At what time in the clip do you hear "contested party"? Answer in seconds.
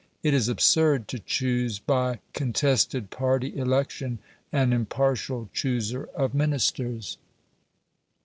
2.33-3.55